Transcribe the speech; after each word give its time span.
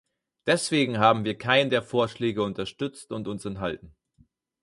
Deswegen 0.47 0.97
haben 0.97 1.25
wir 1.25 1.37
keinen 1.37 1.69
der 1.69 1.83
Vorschläge 1.83 2.41
unterstützt 2.41 3.11
und 3.11 3.27
uns 3.27 3.45
enthalten. 3.45 3.95